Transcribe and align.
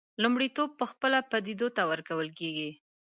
لومړیتوب 0.23 0.69
پخپله 0.81 1.19
پدیدو 1.31 1.67
ته 1.75 1.81
ورکول 1.91 2.29
کېږي. 2.39 2.69